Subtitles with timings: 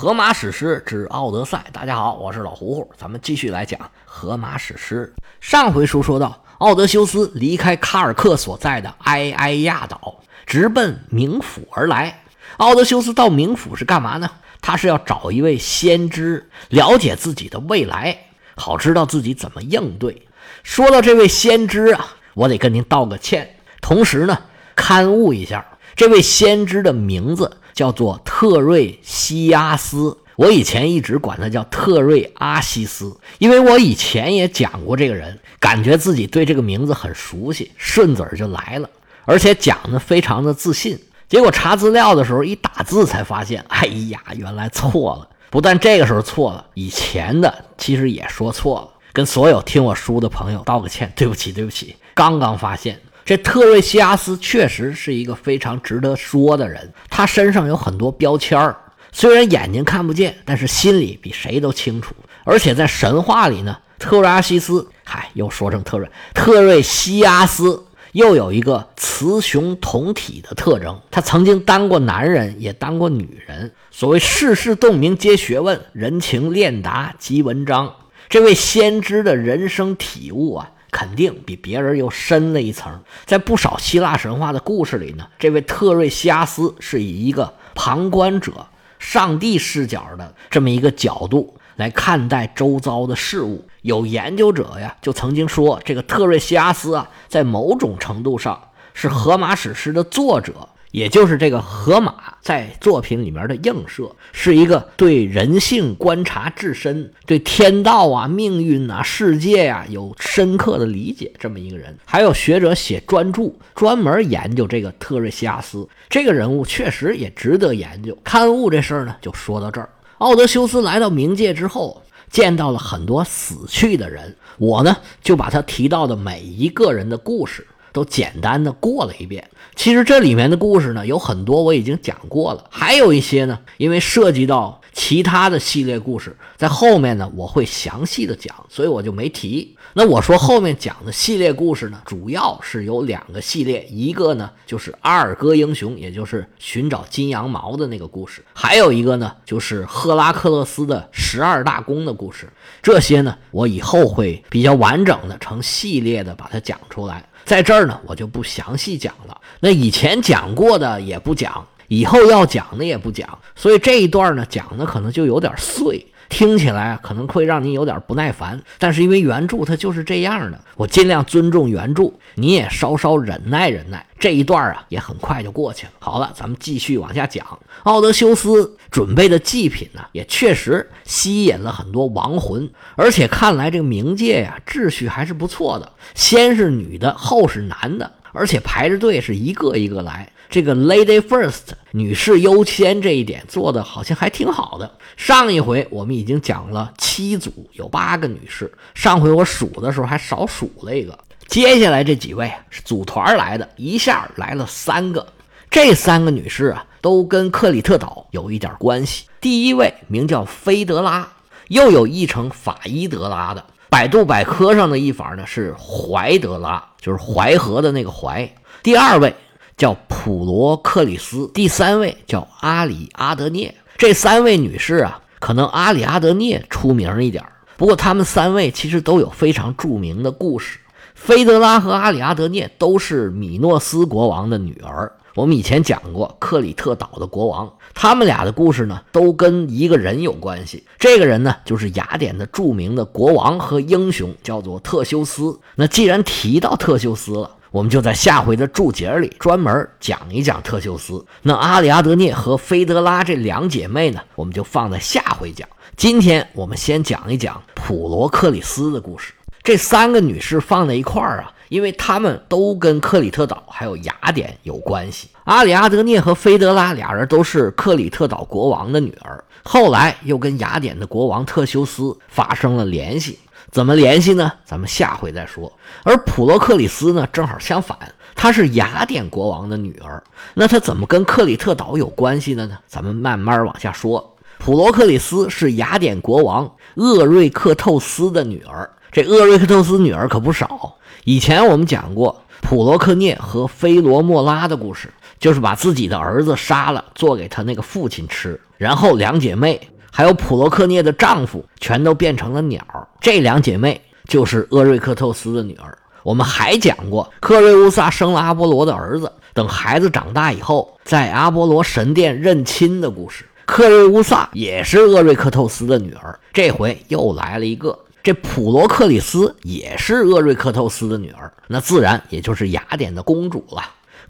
[0.00, 1.64] 荷马史诗之奥德赛。
[1.72, 5.12] 大家好，我是老胡胡，咱们继续来讲荷马史诗。
[5.40, 12.22] 上回书说到，奥德修斯离开卡尔克所在的埃埃亚岛，直奔冥府而来。
[12.58, 14.30] 奥德修斯到冥府是干嘛呢？
[14.60, 18.16] 他是要找一位先知，了解自己的未来，
[18.54, 20.28] 好知道自己怎么应对。
[20.62, 24.38] 说到这位先知啊，我得跟您道个歉，同时呢，
[24.76, 27.57] 刊物一下，这位先知的名字。
[27.78, 38.90] 叫做特瑞西亚斯，我以前一直管他叫特瑞阿西斯，因为我以前也讲过这个人，感觉自己对这个名字很熟悉，顺嘴就来了，
[39.24, 40.98] 而且讲的非常的自信。
[41.28, 45.28] 结果查资料的时候一打字才发现，哎呀，原来错了！
[45.48, 48.88] 不但这个时候错了，以前的其实也说错了。
[49.12, 51.94] 跟所有听我书的朋友道个歉，对不起，对不起。
[52.12, 53.00] 刚刚发现。
[53.28, 58.74] 这特瑞西阿斯确实是一个非常值得说的人，他身上有很多标签儿，
[59.12, 62.14] 虽然眼睛看不见，但是心里比谁都清楚。
[62.44, 70.98] 而且在神话里呢，特瑞阿西斯，嗨，又说成特瑞，特瑞西阿斯又有一个雌雄同体的特征。
[71.10, 73.70] 他曾经当过男人，也当过女人。
[73.90, 77.94] 所谓世事洞明皆学问，人情练达即文章。
[78.30, 80.70] 这位先知的人生体悟啊！
[80.90, 83.02] 肯定比别人又深了一层。
[83.24, 88.66] 在不少希腊神话的故事里呢，这位特瑞西阿斯是以一个旁观者、
[88.98, 93.68] 上帝视角的这么一个角度来看待周遭的事物。
[93.82, 98.60] 有研究者呀，就曾经说，这个特瑞西阿斯啊，在某种程度上
[98.92, 100.68] 是荷马史诗的作者。
[100.90, 111.96] 也就是这个河马在作品里面的映射，是一个对人性观察至深，对天道啊、命运啊、世界呀有深刻的理解这么一个人。
[112.04, 118.16] 还有学者写专著，专门研究这个特瑞西亚斯这个人物，确实也值得研究。
[118.24, 119.88] 刊物这事儿呢，就说到这儿。
[120.18, 127.66] 奥德修斯来到冥界之后，见到了很多死去的人，我呢就把他提到的每一个人的故事。
[127.92, 129.48] 都简单的过了一遍。
[129.74, 139.76] 其实这里面的故事呢，有很多我已经讲过了，还有一些呢，因为涉及到其他的系列故事，在后面呢我会详细的讲，所以我就没提。
[139.94, 152.48] 那我说后面讲的系列故事呢，主要是有两个系列，一个呢就是阿尔戈英雄，也就是寻找金羊毛的那个故事，还有一个呢就是赫拉克勒斯的十二大功的故事。
[152.82, 157.24] 这些呢，我以后会比较完整的成系列的把它讲出来。
[157.44, 159.40] 在这儿呢，我就不详细讲了。
[159.60, 166.06] 那以前讲过的也不讲，以后要讲的也不讲，所以这一段呢，讲的可能就有点碎。
[166.30, 174.04] 听起来可能会让你有点不耐烦，但是因为原著它就是这样的，我尽量尊重原著，你也稍稍忍耐忍耐。
[174.18, 175.92] 这一段啊，也很快就过去了。
[176.00, 177.58] 好了，咱们继续往下讲。
[177.84, 185.90] 奥德修斯准备的祭品呢，也确实吸引了很多亡魂，而且看来这个冥界呀，秩序还是不错的。
[186.14, 190.30] 先是女的，后是男的，而且排着队是一个一个来。
[190.48, 194.90] 这个 lady first 女士优先这一点做的好像还挺好的。
[195.16, 198.72] 上一回我们已经讲了七组，有八个女士。
[198.94, 201.18] 上回我数的时候还少数了一个。
[201.48, 205.26] 接下来这几位是组团来的，一下来了三个。
[205.68, 209.24] 这三个女士啊，都跟克里特岛有一点关系。
[209.40, 211.28] 第一位名叫菲德拉，
[211.68, 213.62] 又有译成法伊德拉的。
[213.90, 218.50] 百度百科上的译法呢是怀德拉，就是淮河的那个淮。
[218.82, 219.34] 第二位。
[219.78, 223.72] 叫普罗克里斯，第三位叫阿里阿德涅。
[223.96, 227.44] 这三位女士啊，可能阿里阿德涅出名一点
[227.76, 230.80] 不过她们三位其实都有非常著名的故事。
[231.14, 235.12] 菲德拉和阿里阿德涅都是米诺斯国王的女儿。
[235.38, 240.82] 我们以前讲过克里特岛的国王，他们俩的故事呢，都跟一个人有关系。
[240.98, 245.56] 这个人呢，就是雅典的著名的国王和英雄，叫做特修斯。
[245.76, 247.52] 那既然提到特修斯了。
[247.70, 251.22] 我们就在下回的注解里专门讲一讲特修斯。
[251.42, 255.68] 那阿里阿德涅和菲德拉这两姐妹呢，我们就放在下回讲。
[255.94, 259.34] 今天我们先讲一讲普罗克里斯的故事。
[259.62, 265.28] 这三个女士放在一块儿啊，因为他们都跟克里特岛还有雅典有关系。
[265.44, 273.38] 阿里阿德涅和菲德拉俩人都是克里特岛国王的女儿，后来又跟雅典的国王特修斯发生了联系。
[273.70, 274.50] 怎么联系呢？
[274.64, 275.70] 咱们下回再说。
[276.02, 277.98] 而普罗克里斯呢，正好相反，
[278.34, 280.22] 她是雅典国王的女儿。
[280.54, 282.78] 那她怎么跟克里特岛有关系的呢？
[282.86, 284.36] 咱们慢慢往下说。
[284.58, 288.90] 普罗克里斯是雅典国王厄瑞克透斯的女儿。
[289.12, 290.96] 这厄瑞克透斯女儿可不少。
[291.28, 295.12] 以前我们讲过普罗克涅和菲罗莫拉的故事。
[295.38, 298.60] 就是把自己的儿子杀了，做给他那个父亲吃。
[298.76, 299.80] 然后两姐妹
[300.10, 302.82] 还有普罗克涅的丈夫全都变成了鸟。
[303.20, 305.96] 这两姐妹就是厄瑞克透斯的女儿。
[306.24, 313.44] 我们还讲过，克瑞乌萨生了阿波罗的儿子，等孩子长大以后，在阿波罗神殿认亲的故事。
[313.64, 317.96] 克瑞乌萨也是厄瑞克透斯的女儿，这回又来了一个。
[318.22, 323.82] 这普罗克里斯也是厄瑞克透斯的女儿，那自然也就是雅典的公主了。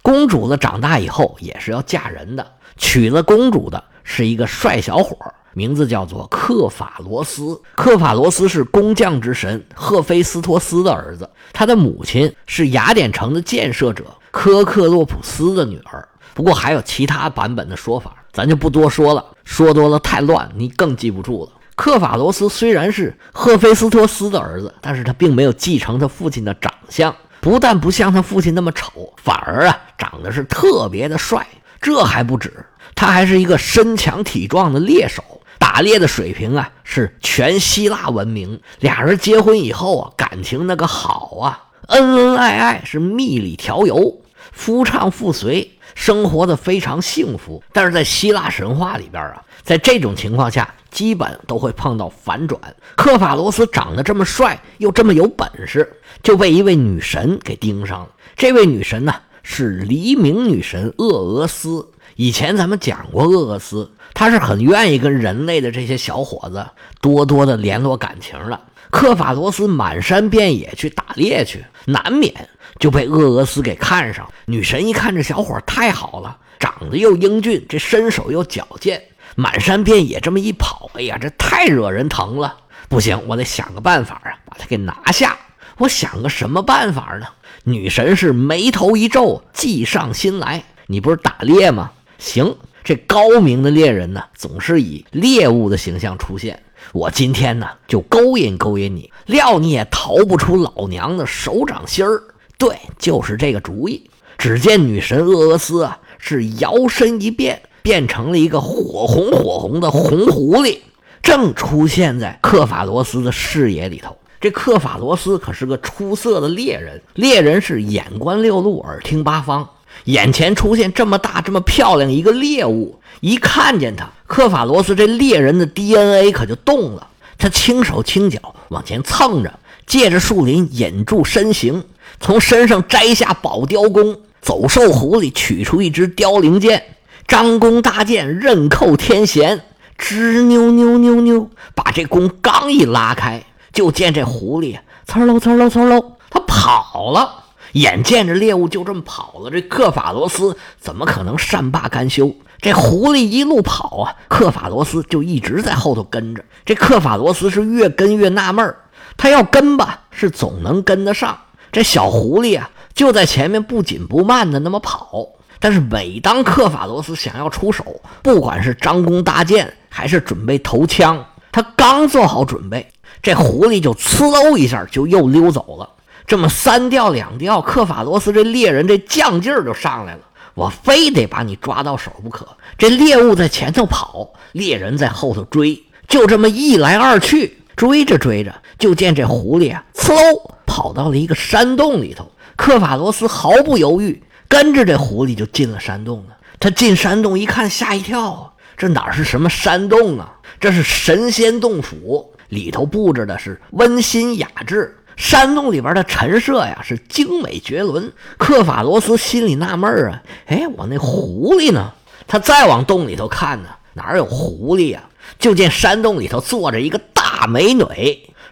[0.02, 2.46] 公主呢，长大以后也是要嫁人的，
[2.76, 5.17] 娶了公主的是一个帅小伙，
[5.52, 7.61] 名字叫做克法罗斯。
[7.75, 16.06] 克法罗斯是工匠之神赫菲斯托斯的儿子，他的母亲是雅典城的建设者科克洛普斯的女儿。
[16.34, 21.52] 不过还有其他版本的说法，咱就不多说了，说多了太乱，你更记不住了。
[21.79, 31.47] 克法罗斯虽然是赫菲斯托斯的儿子，但是他并没有继承他父亲的长相，不但不像他父亲那么丑，反而啊长得是特别的帅。
[31.81, 32.53] 这还不止，
[32.97, 35.23] 他还是一个身强体壮的猎手，
[35.57, 38.61] 打猎的水平啊是全希腊闻名。
[38.81, 44.21] 俩人结婚以后啊，感情那个好啊，恩恩爱爱是蜜里调油，
[44.51, 45.71] 夫唱妇随。
[45.95, 52.61] 生活的非常幸福，但是在希腊神话里边啊，在这种情况下，基本都会碰到反转。
[52.96, 55.90] 克法罗斯长得这么帅，又这么有本事，
[56.23, 58.08] 就被一位女神给盯上了。
[58.37, 61.88] 这位女神呢，是黎明女神厄俄斯。
[62.17, 66.67] 以前咱们讲过，厄俄斯她是很愿意跟人类的这些小伙子
[67.00, 68.61] 多多的联络感情的。
[68.91, 72.49] 克法罗斯满山遍野去打猎去，难免。
[72.79, 79.02] 就被厄俄斯给看上，女神一看这小伙太好了，长得又英俊，这身手又矫健，
[79.37, 82.57] 满山遍野这么一跑，哎呀，这太惹人疼了！
[82.89, 85.37] 不行，我得想个办法啊，把他给拿下。
[85.79, 87.27] 我想个什么办法呢？
[87.65, 90.65] 女神是眉头一皱，计上心来。
[90.87, 91.93] 你不是打猎吗？
[92.19, 96.63] 行，这高明的猎人呢，总是以猎物的形象出现。
[96.93, 102.23] 我今天呢，就勾引勾引你，料你也逃不出老娘的手掌心儿。
[102.57, 104.11] 对，就是这个主意。
[104.39, 110.81] 只见女神厄俄斯啊，是摇身一变，变成了一个火红火红的红狐狸，
[111.23, 114.14] 正出现在克法罗斯的视野里头。
[114.43, 119.67] 这克法罗斯可是个出色的猎人，猎人是眼观六路，耳听八方。
[120.05, 127.06] 眼前出现这么大、这么漂亮一个猎物，一看见他，克法罗斯这猎人的 DNA 可就动了。
[127.38, 131.82] 他轻手轻脚往前蹭着，借着树林引住身形。
[132.20, 136.82] 从身上摘下宝雕弓，走兽壶里取出一支凋零剑，
[137.29, 139.63] 张弓搭箭，刃扣天弦，
[139.99, 147.45] 吱扭扭扭扭，把这弓刚一拉开，就见这狐狸呲喽呲喽呲喽，它跑了。
[147.73, 152.35] 眼见着猎物就这么跑了，这克法罗斯怎么可能善罢甘休？
[152.63, 156.43] 这狐狸一路跑啊，克法罗斯就一直在后头跟着。
[156.65, 158.75] 这克法罗斯是越跟越纳闷
[159.19, 161.39] 他要跟吧，是总能跟得上。
[161.71, 165.27] 这小狐狸啊，就在前面不紧不慢的那么跑。
[165.60, 172.87] 但是每当克法罗斯想要出手，不管是张弓搭箭，还是准备投枪，他刚做好准备，
[173.22, 175.88] 这狐狸就呲喽一下就又溜走了。
[176.26, 180.20] 这么三调两调，克法罗斯这猎人这犟劲儿就上来了，
[180.55, 182.46] 我非得把你抓到手不可。
[182.76, 190.53] 这猎物在前头跑，猎人在后头追，就这么一来二去，追着追着，就见这狐狸啊，呲喽。
[190.67, 196.36] 跑到了一个山洞里头，克法罗斯毫不犹豫跟着这狐狸就进了山洞了。
[196.58, 200.40] 他进山洞一看，吓一跳啊，这哪是什么山洞啊？
[200.58, 204.96] 这是神仙洞府，里头布置的是温馨雅致。
[205.17, 208.12] 山洞里边的陈设呀是精美绝伦。
[208.36, 211.93] 克法罗斯心里纳闷啊，哎，我那狐狸呢？
[212.26, 215.02] 他再往洞里头看呢，哪有狐狸呀？
[215.38, 217.84] 就见山洞里头坐着一个大美女，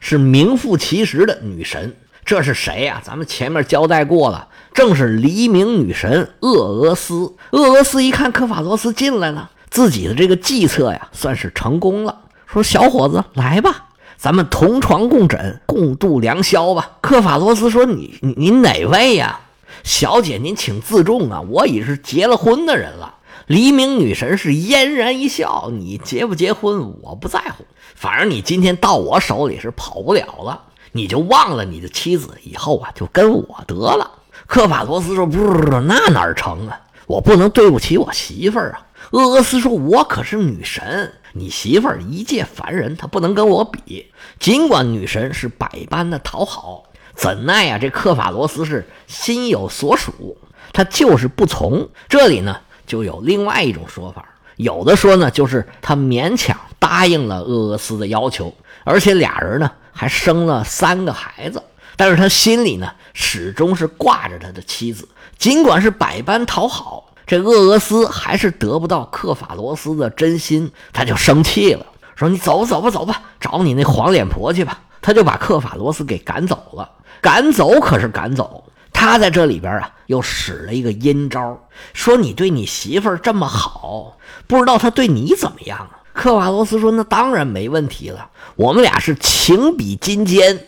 [0.00, 1.96] 是名副其实的女神。
[2.26, 3.00] 这是谁呀？
[3.04, 7.36] 咱们前面交代过了，正是黎明女神厄俄斯。
[7.52, 12.22] 厄俄斯一看克法罗斯进来了，自己的这个计策呀，算是成功了。
[12.44, 19.38] 说：“小伙子，来吧，咱们同床共枕，共度良宵吧。”克法罗斯说：“你您哪位呀？
[19.84, 23.14] 小姐，您请自重啊，我已是结了婚的人了。”
[23.46, 27.64] 黎明女神是嫣然一笑：“你结不结婚，我不在乎，
[27.94, 30.62] 反正你今天到我手里是跑不了了。”
[30.96, 34.10] 你就忘了你的妻子，以后啊就跟我得了。
[34.46, 36.80] 克法罗斯说：“不不不，那哪成啊？
[37.06, 44.06] 我不能对不起我媳妇儿啊。”厄俄斯说：“我可是女神，你媳妇儿一介凡人，她不能跟我比。
[44.40, 46.84] 尽管女神是百般的讨好，
[47.14, 50.38] 怎奈啊这克法罗斯是心有所属。
[50.72, 51.88] 他就是不从。
[52.08, 58.52] 这里呢，就有另外一种说法，有的说呢，就是他勉强答应了鄂俄斯的要求，
[58.84, 61.62] 而且俩人呢还生了三个孩子，
[61.96, 76.90] 但是他心里呢始终是挂着他的妻子，尽管是百般讨好，这鄂俄斯还是得不到克法罗斯的真心，他就生气了，说：“你走吧，走吧，走吧，找你那黄脸婆去吧。”他就把克法罗斯给赶走了。
[77.20, 81.58] 赶走可是赶走，他在这里边啊又使了一个阴招，
[81.92, 85.98] 说你对你媳妇儿这么好，不知道他对你怎么样啊？
[86.16, 90.58] 克瓦罗斯说：“那当然没问题了，我们俩是情比金坚，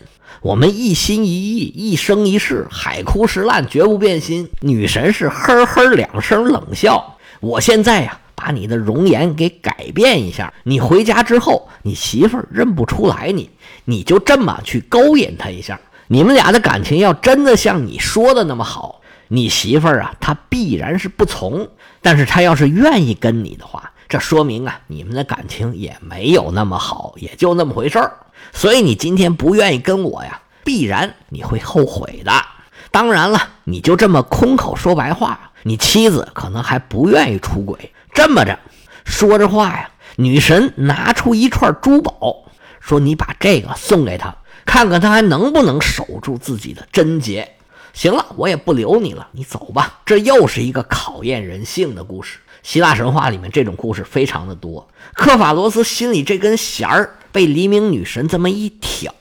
[0.42, 7.16] 我们一心一意，一生一世，海枯石烂，绝不变心。”女神是呵呵两声冷笑。
[7.40, 13.48] 我现在呀，把你的容颜给改变一下，你回家之后，你媳妇儿认不出来你，
[13.86, 15.80] 你就这么去勾引她一下。
[16.08, 21.68] 你们俩的感情要真的像你说的那么好，你媳妇儿啊，她必然是不从。
[22.02, 28.16] 但是她要是愿意跟你的话，这说明啊，你们的感情也没有那么好，也就那么回事儿。
[28.54, 32.32] 所以你今天不愿意跟我呀，必然你会后悔的。
[32.90, 37.92] 当然了，你就这么空口说白话，你妻子可能还不愿意出轨。
[38.14, 38.58] 这么着，
[39.04, 42.44] 说着话呀，女神拿出一串珠宝，
[42.80, 44.34] 说：“你把这个送给他。”
[44.64, 47.56] 看看他还能不能守住自己的贞洁。
[47.92, 50.00] 行了，我也不留你了，你走吧。
[50.06, 52.38] 这又是一个考验人性的故事。
[52.62, 54.88] 希腊神话里面这种故事非常的多。
[55.14, 59.14] 克法罗斯心里这根弦儿被黎明女神这么一挑，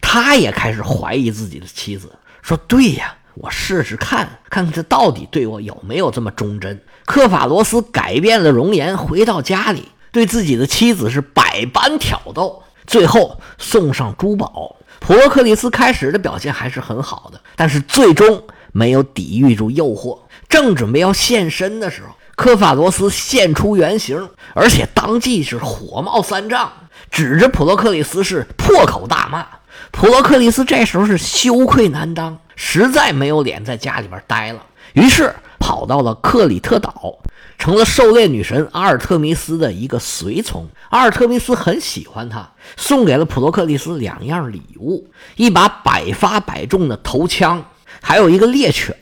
[0.00, 14.76] 他也开始怀疑自己的妻子，说：“对呀，我试试看，看看这到底对我有没有这么忠贞。”克法罗斯改变了容颜，回到家里，对自己的妻子是百般挑逗，最后送上珠宝。
[15.00, 18.42] 普罗克里斯开始的表现还是很好的，但是最终
[18.72, 20.18] 没有抵御住诱惑。
[20.48, 26.70] 正准备要现身的时候，科法罗斯现出原形，而且当即是火冒三丈，
[27.10, 29.44] 指着普罗克里斯是破口大骂。
[29.90, 37.18] 普罗克里斯这时候是羞愧难当，实在没有脸在家里边待了，于是跑到了克里特岛。
[37.58, 40.68] 成了狩猎女神阿尔特弥斯的一个随从。
[40.90, 47.64] 阿尔特弥斯很喜欢他，送给了普罗克利斯两样礼物：一把百发百中的头枪，
[48.00, 48.94] 还有一个猎犬，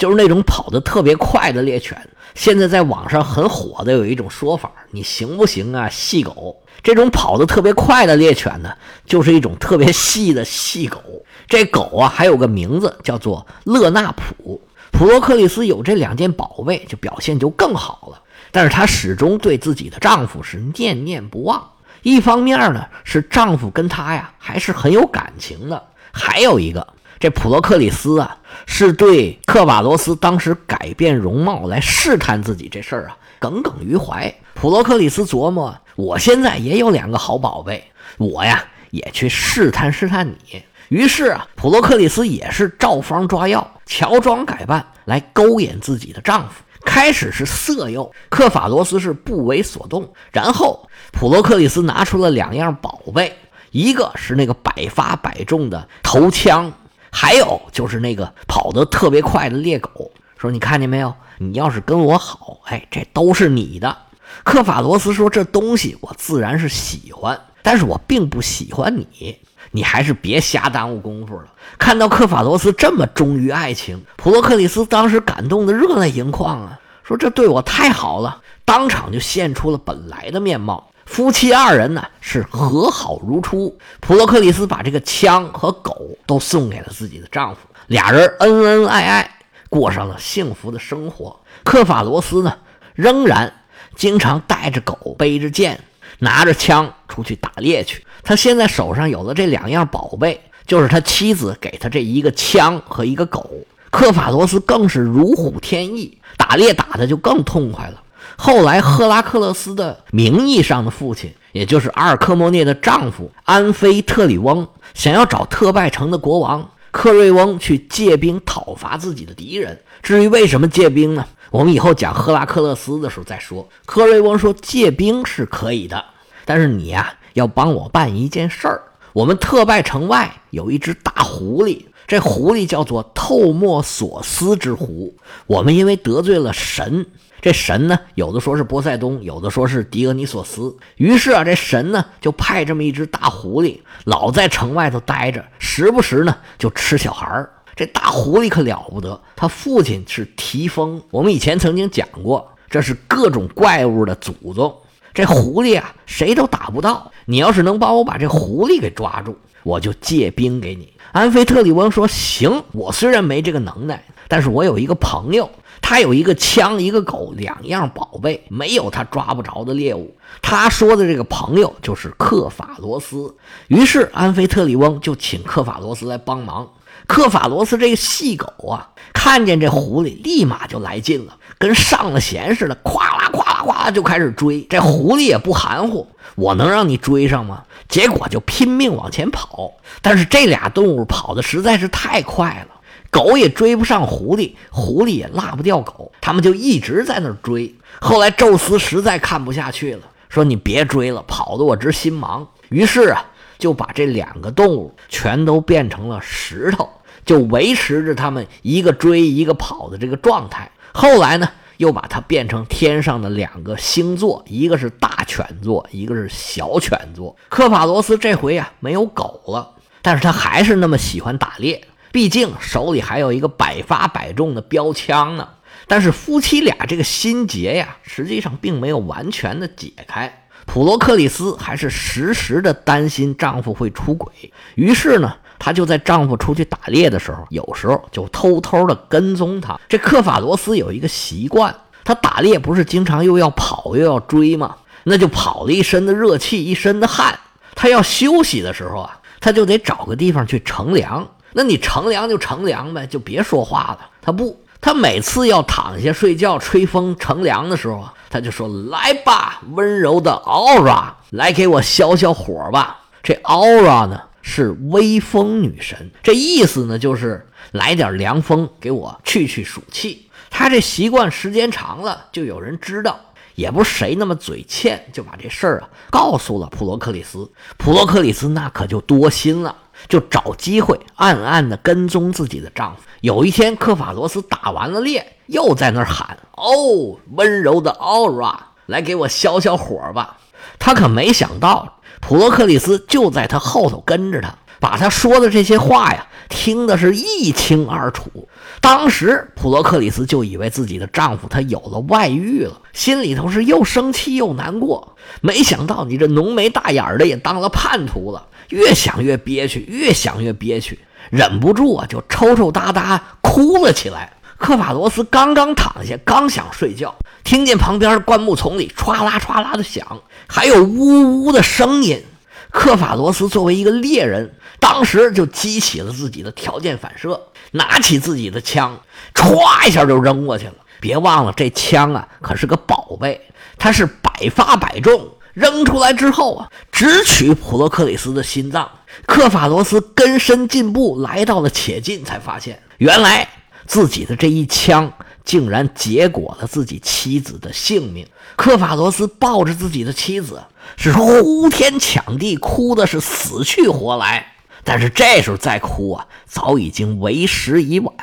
[0.00, 1.94] 就是那种跑得特别快的猎犬。
[2.34, 5.90] 现在在网上很火的有一种说法，你行不行啊？
[5.90, 8.72] 细狗这种跑得特别快的猎犬呢，
[9.04, 11.02] 就是一种特别细的细狗。
[11.46, 14.58] 这狗啊，还有个名字叫做勒纳普。
[14.90, 18.22] 普罗克利斯有这两件宝贝，就表现就更好了。
[18.50, 21.62] 但是她始终对自己的丈夫是念念不忘。
[22.02, 25.76] 一方面呢，是丈夫跟她呀还是很有感情的；
[26.12, 26.86] 还有一个，
[27.18, 34.32] 这普罗克里斯啊，是对克瓦罗斯当时改变容貌来试探自己这事儿啊耿耿于怀。
[34.54, 37.84] 普罗克里斯琢磨：我现在也有两个好宝贝，
[38.18, 40.62] 我呀也去试探试探你。
[40.88, 43.70] 于是啊，普罗克里斯也是照方抓药。
[43.86, 50.12] 乔装改扮来勾引自己的丈夫，开始是色诱，克法罗斯是不为所动。
[50.32, 53.36] 然后普罗克里斯拿出了两样宝贝，
[53.70, 56.72] 一个是那个百发百中的头枪，
[57.10, 60.10] 还有就是那个跑得特别快的猎狗。
[60.38, 61.14] 说你看见没有？
[61.38, 63.96] 你要是跟我好，哎，这都是你的。
[64.44, 69.36] 克法罗斯说：“这东西我自然是喜欢，但是我并不喜欢你。”
[69.70, 71.46] 你还是别瞎耽误功夫了。
[71.78, 80.90] 看到克法罗斯这么忠于爱情，普罗克里斯当时感动的热泪盈眶啊，说这对我太好了，当场就现出了本来的面貌。
[81.06, 83.76] 夫妻二人呢是和好如初。
[84.00, 89.36] 普罗克里斯把这个枪和狗都送给了自己的丈夫，俩人恩恩爱爱，
[89.68, 91.40] 过上了幸福的生活。
[91.64, 92.58] 克法罗斯呢，
[92.94, 93.52] 仍然
[93.94, 95.80] 经常带着狗，背着剑。
[96.22, 98.04] 拿着枪出去打猎去。
[98.22, 103.50] 他现在手上有了这两样宝贝，就是他妻子给他这一个枪和一个狗。
[103.90, 108.02] 克法罗斯更是如虎添翼，打猎打的就更痛快了。
[108.36, 119.78] 后来，赫拉克勒斯的名义上的父亲，也就是阿尔科莫涅的丈夫安菲特里翁，想要找特拜城的国王克瑞翁去借兵讨伐自己的敌人。
[120.02, 121.26] 至于为什么借兵呢？
[121.50, 123.68] 我们以后讲赫拉克勒斯的时候再说。
[123.84, 126.02] 克瑞翁说借兵是可以的，
[126.44, 128.82] 但是你呀要帮我办一件事儿。
[129.12, 135.14] 我们特拜城外有一只大狐狸，这狐狸叫做透莫索斯之狐。
[135.46, 137.04] 我们因为得罪了神，
[137.40, 140.76] 这神呢有的说是波塞冬，有的说是狄俄尼索斯。
[140.96, 147.50] 于是啊，这神呢就派这么一只大狐狸，老在城外头待着，时不时呢就吃小孩儿。
[147.74, 151.02] 这大狐狸可了不得，他父亲是提丰。
[151.10, 154.72] 我们以前曾经讲过，这是各种怪物的祖宗。
[155.12, 157.10] 这狐狸啊，谁都打不到。
[157.26, 160.92] 你要是能帮我把这狐狸给抓住，我就借兵给你。
[161.12, 165.50] 安菲特里翁说：“行，我虽然没这个能耐，但是我有一个朋友，
[165.82, 170.16] 他有一个枪，一个狗，两样宝贝，没有他抓不着的猎物。
[170.40, 173.34] 他说的这个朋友就是克法罗斯。
[173.66, 176.68] 于是安菲特里翁就请克法罗斯来帮忙。
[177.08, 184.62] 克法罗斯这个细狗啊，看见这狐狸，立马就来劲了，跟上了弦似的，咵啦咵啦咵啦就开始追。
[184.62, 187.64] 这狐狸也不含糊，我能让你追上吗？
[187.86, 189.74] 结果就拼命往前跑。
[190.00, 197.74] 但是这俩动物跑的实在是太快了，狗也追不上狐狸，狐狸也拉不掉狗，他们就一直在那儿追。
[198.00, 200.00] 后来宙斯实在看不下去了，
[200.30, 203.22] 说：“你别追了，跑得我直心忙。”于是啊，
[203.58, 206.88] 就把这两个动物全都变成了石头。
[207.24, 210.70] 就维持着他们一个追一个跑的这个状态。
[210.92, 217.36] 后来呢，又把它变成天上的两个星座，一个是大犬座，一个是小犬座。
[217.48, 219.70] 科法罗斯这回呀没有狗了，
[220.02, 225.48] 但是他还是那么喜欢打猎，毕竟手里还有一个百发百中的标枪呢。
[225.86, 230.46] 但是夫妻俩这个心结呀，实际上并没有完全的解开。
[230.66, 235.36] 普罗克里斯还是时时的担心丈夫会出轨，于是呢。
[235.60, 239.78] 她就在丈夫出去打猎的时候，有时候就偷偷的跟踪他。
[239.88, 244.74] 这克法罗斯有一个习惯，他打猎不是经常又要跑又要追吗？
[245.04, 247.38] 那就跑了一身的热气，一身的汗。
[247.74, 251.28] 他要休息的时候啊，他就得找个地方去乘凉。
[251.52, 253.98] 那你乘凉就乘凉呗，就别说话了。
[254.22, 264.20] 他不，他每次要躺下睡觉、吹风、乘凉的时候啊，他就说：“来吧，温柔的 Aura，来给我消消火吧。”这 Aura 呢？
[264.42, 270.28] 是微风女神，这意思呢，就是来点凉风给我去去暑气。
[270.48, 273.20] 他这习惯时间长了，就有人知道，
[273.54, 277.50] 也不是谁那么嘴欠，就把这事儿啊告诉了普罗克里斯。
[277.76, 279.76] 普罗克里斯那可就多心了，
[280.08, 283.02] 就找机会暗暗的跟踪自己的丈夫。
[283.20, 290.38] 有一天，科法罗斯打完了猎，又在那儿喊：“哦，温柔的奥拉，来给我消消火吧。”
[290.80, 291.99] 他可没想到。
[292.20, 298.48] 普罗克里斯就在他后头跟着他，把他说的这些话呀听的是一清二楚。
[298.80, 305.16] 当时普罗克里斯就以为自己的丈夫他有了外遇了，心里头是又生气又难过。
[305.40, 310.98] 没想到你这浓眉大眼的也当了叛徒了，越想越憋屈，越想越憋屈，
[311.30, 314.32] 忍不住啊就抽抽搭搭哭了起来。
[314.60, 322.22] 克法罗斯刚刚躺下，刚想睡觉，听见旁边灌木丛里歘啦歘啦的响，还有呜呜的声音。
[322.70, 329.00] 克法罗斯作为一个猎人，当时就激起了自己的条件反射，拿起自己的枪，
[329.34, 330.74] 歘一下就扔过去了。
[331.00, 333.40] 别忘了，这枪啊可是个宝贝，
[333.78, 335.26] 它是百发百中。
[335.54, 338.88] 扔出来之后啊，直取普罗克里斯的心脏。
[339.26, 343.48] 克法罗斯根深进步，来到了且近，才发现原来。
[343.90, 345.12] 自己的这一枪
[345.44, 348.24] 竟然结果了自己妻子的性命。
[348.54, 350.62] 克法罗斯抱着自己的妻子，
[350.96, 354.52] 是呼天抢地，哭的是死去活来。
[354.84, 358.14] 但是这时候再哭啊，早已经为时已晚，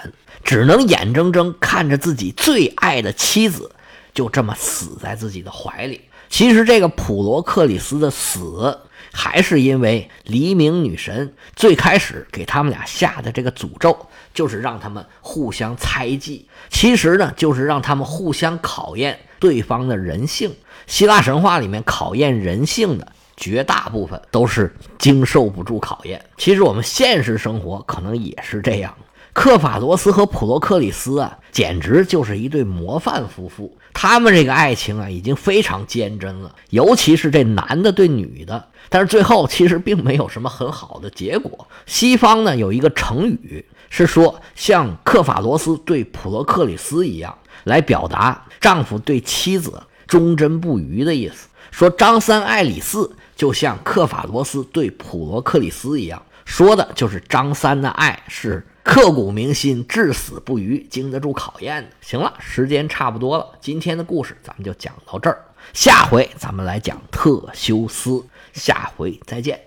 [0.42, 3.70] 只能眼睁睁看着自己最爱的妻子
[4.14, 6.00] 就这么死在自己的怀里。
[6.30, 8.80] 其实这个普罗克里斯的死，
[9.12, 13.98] 还是因为黎明女神最开始给他们俩下的这个诅咒。
[14.34, 20.54] 就是让他们互相猜忌，其实呢，就是让他们互相考验对方的人性。
[20.86, 26.24] 希腊神话里面考验人性的绝大部分都是经受不住考验。
[26.38, 28.96] 其实我们现实生活可能也是这样。
[29.38, 33.78] 克法罗斯和普罗克里斯啊，简直就是一对模范夫妇。
[33.94, 38.70] 他们这个爱情啊，已经非常坚贞了，尤其是这男的对女的。
[38.90, 41.68] 但是最后其实并没有什么很好的结果。
[41.86, 43.64] 西方呢有一个成语。
[43.92, 51.48] 是说像克法罗斯对普罗克里斯一样，来表达丈夫对妻子忠贞不渝的意思。
[51.70, 61.90] 说张三爱李四，就像克法罗斯对普罗克里斯一样，说的就是张三的爱是刻骨铭心、至死不渝、经得住考验的。
[62.00, 68.24] 行了，时间差不多了，今天的故事咱们就讲到这儿，下回咱们来讲特修斯，
[68.54, 69.60] 下回再见。